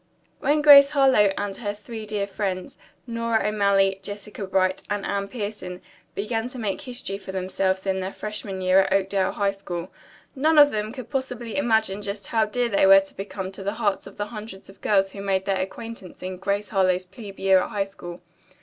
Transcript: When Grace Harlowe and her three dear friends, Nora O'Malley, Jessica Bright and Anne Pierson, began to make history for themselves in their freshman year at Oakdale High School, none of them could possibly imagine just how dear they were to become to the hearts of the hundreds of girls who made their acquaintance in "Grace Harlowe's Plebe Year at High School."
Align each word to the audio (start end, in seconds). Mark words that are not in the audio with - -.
When 0.39 0.63
Grace 0.63 0.89
Harlowe 0.89 1.31
and 1.37 1.55
her 1.57 1.75
three 1.75 2.07
dear 2.07 2.25
friends, 2.25 2.75
Nora 3.05 3.47
O'Malley, 3.49 3.99
Jessica 4.01 4.47
Bright 4.47 4.81
and 4.89 5.05
Anne 5.05 5.27
Pierson, 5.27 5.79
began 6.15 6.47
to 6.47 6.57
make 6.57 6.81
history 6.81 7.19
for 7.19 7.31
themselves 7.31 7.85
in 7.85 7.99
their 7.99 8.11
freshman 8.11 8.61
year 8.61 8.79
at 8.79 8.91
Oakdale 8.93 9.33
High 9.33 9.51
School, 9.51 9.91
none 10.35 10.57
of 10.57 10.71
them 10.71 10.91
could 10.91 11.11
possibly 11.11 11.55
imagine 11.55 12.01
just 12.01 12.25
how 12.25 12.45
dear 12.47 12.67
they 12.69 12.87
were 12.87 13.01
to 13.01 13.13
become 13.13 13.51
to 13.51 13.61
the 13.61 13.75
hearts 13.75 14.07
of 14.07 14.17
the 14.17 14.25
hundreds 14.25 14.69
of 14.69 14.81
girls 14.81 15.11
who 15.11 15.21
made 15.21 15.45
their 15.45 15.61
acquaintance 15.61 16.23
in 16.23 16.37
"Grace 16.37 16.69
Harlowe's 16.69 17.05
Plebe 17.05 17.37
Year 17.39 17.59
at 17.61 17.69
High 17.69 17.83
School." 17.85 18.21